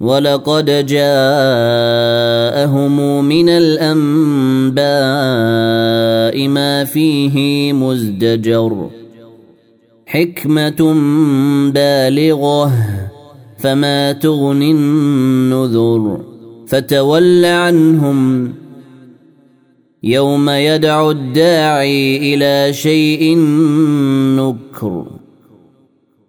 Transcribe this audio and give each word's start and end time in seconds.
ولقد 0.00 0.86
جاءهم 0.86 1.24
من 3.24 3.48
الأنباء 3.48 4.78
ما 6.48 6.84
فيه 6.84 7.72
مزدجر. 7.72 8.90
حكمة 10.06 10.94
بالغة 11.74 12.72
فما 13.58 14.12
تغني 14.12 14.70
النذر. 14.70 16.24
فتول 16.66 17.44
عنهم. 17.44 18.54
يوم 20.02 20.50
يدعو 20.50 21.10
الداعي 21.10 22.34
إلى 22.34 22.72
شيء 22.72 23.38
نكر. 24.36 25.06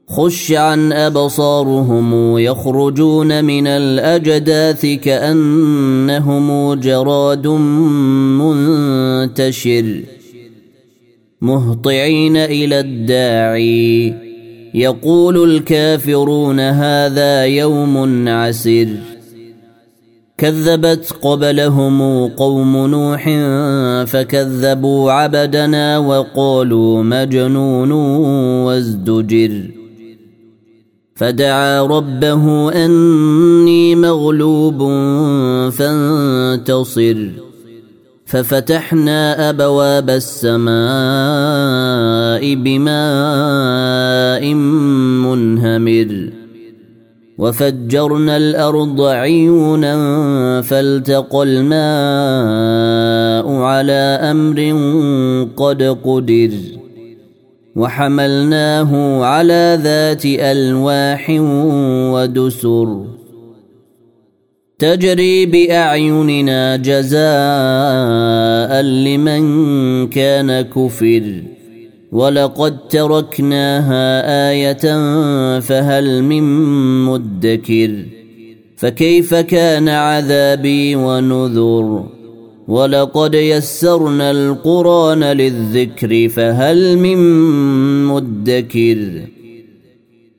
خش 0.10 0.52
عن 0.52 0.94
ابصارهم 0.94 2.38
يخرجون 2.38 3.46
من 3.46 3.68
الاجداث 3.68 4.86
كانهم 4.86 6.74
جراد 6.74 7.48
منتشر 9.28 10.02
مهطعين 11.42 12.38
إلى 12.38 12.80
الداعي 12.80 14.14
يقول 14.74 15.52
الكافرون 15.56 16.60
هذا 16.60 17.46
يوم 17.46 18.28
عسر 18.28 18.88
كذبت 20.38 21.14
قبلهم 21.22 22.28
قوم 22.28 22.78
نوح 22.78 23.24
فكذبوا 24.06 25.12
عبدنا 25.12 25.98
وقالوا 25.98 27.04
مجنون 27.04 27.92
وازدجر 28.66 29.79
فدعا 31.20 31.84
ربه 31.84 32.72
أني 32.86 33.96
مغلوب 33.96 34.80
فانتصر. 35.72 37.30
ففتحنا 38.26 39.50
أبواب 39.50 40.10
السماء 40.10 40.80
بماء 42.56 44.54
منهمر. 45.24 46.30
وفجرنا 47.38 48.38
الأرض 48.38 49.02
عيونا 49.02 49.96
فالتقى 50.62 51.44
الماء 51.44 53.56
على 53.56 54.20
أمر 54.32 54.60
قد 55.58 55.98
قدر. 56.04 56.79
وحملناه 57.76 59.24
على 59.26 59.80
ذات 59.84 60.26
ألواح 60.26 61.30
ودسر. 62.14 63.06
تجري 64.80 65.46
بأعيننا 65.46 66.76
جزاء 66.76 67.22
لمن 68.82 70.08
كان 70.08 70.62
كفر. 70.62 71.44
ولقد 72.12 72.88
تركناها 72.88 74.50
آية 74.52 75.00
فهل 75.60 76.24
من 76.24 76.44
مدكر. 77.06 78.06
فكيف 78.78 79.36
كان 79.36 79.90
عذابي 79.90 80.96
ونذر؟ 80.96 82.19
ولقد 82.70 83.34
يسرنا 83.34 84.32
القران 84.32 85.24
للذكر 85.24 86.30
فهل 86.30 86.98
من 86.98 87.18
مدكر 88.06 89.00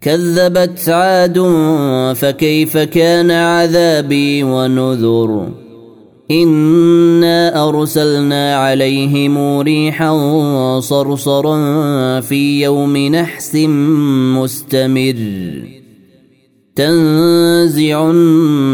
كذبت 0.01 0.89
عاد 0.89 1.39
فكيف 2.17 2.79
كان 2.79 3.31
عذابي 3.31 4.43
ونذر 4.43 5.49
انا 6.31 7.69
ارسلنا 7.69 8.57
عليهم 8.57 9.59
ريحا 9.59 10.11
صرصرا 10.81 11.57
في 12.21 12.63
يوم 12.63 12.97
نحس 12.97 13.55
مستمر 14.37 15.17
تنزع 16.77 18.11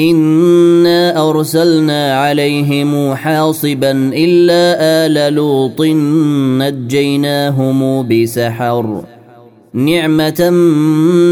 انا 0.00 1.28
ارسلنا 1.30 2.20
عليهم 2.20 3.14
حاصبا 3.14 3.90
الا 4.14 4.76
ال 5.06 5.34
لوط 5.34 5.80
نجيناهم 6.60 8.08
بسحر 8.08 9.04
نعمه 9.74 10.50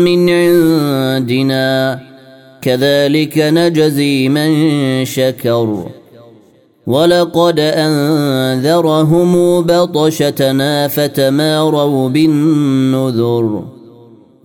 من 0.04 0.30
عندنا 0.30 2.00
كذلك 2.62 3.38
نجزي 3.38 4.28
من 4.28 4.50
شكر 5.04 5.86
ولقد 6.86 7.60
انذرهم 7.60 9.62
بطشتنا 9.62 10.88
فتماروا 10.88 12.08
بالنذر 12.08 13.77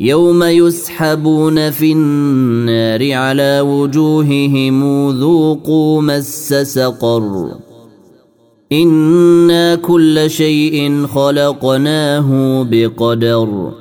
يوم 0.00 0.42
يسحبون 0.42 1.70
في 1.70 1.92
النار 1.92 3.12
على 3.12 3.60
وجوههم 3.60 5.10
ذوقوا 5.10 6.02
مس 6.02 6.54
سقر. 6.54 7.48
إنا 8.72 9.74
كل 9.74 10.30
شيء 10.30 11.06
خلقناه 11.06 12.62
بقدر. 12.70 13.72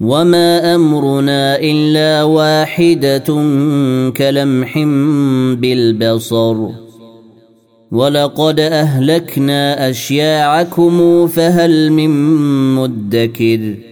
وما 0.00 0.74
أمرنا 0.74 1.58
إلا 1.60 2.22
واحدة 2.22 3.26
كلمح 4.16 4.78
بالبصر. 5.60 6.56
ولقد 7.92 8.60
أهلكنا 8.60 9.90
أشياعكم 9.90 11.26
فهل 11.26 11.92
من 11.92 12.10
مدكر؟ 12.74 13.91